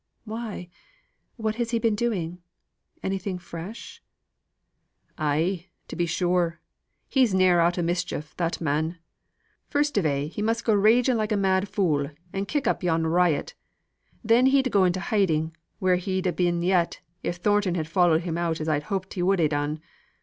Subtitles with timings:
[0.25, 0.67] "Why?
[1.35, 2.39] What has he been doing?
[3.03, 4.01] Anything fresh?"
[5.15, 6.59] "Ay, to be sure.
[7.07, 8.97] He's ne'er out o' mischief, that man.
[9.67, 13.05] First of a' he must go raging like a mad fool, and kick up yon
[13.05, 13.53] riot.
[14.23, 18.21] Then he'd to go into hiding, where he'd a been yet, if Thornton had followed
[18.21, 19.81] him out as I'd hoped he would ha' done.